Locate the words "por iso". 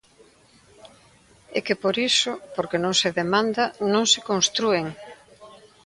1.83-2.31